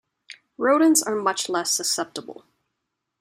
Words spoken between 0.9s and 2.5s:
are much less susceptible.